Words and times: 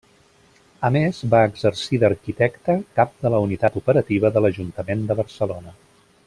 A 0.87 0.89
més, 0.95 1.19
va 1.33 1.41
exercir 1.49 1.99
d'arquitecte 2.03 2.77
cap 3.01 3.13
de 3.27 3.33
la 3.35 3.43
Unitat 3.49 3.79
Operativa 3.83 4.33
de 4.39 4.45
l'Ajuntament 4.47 5.05
de 5.13 5.19
Barcelona. 5.23 5.77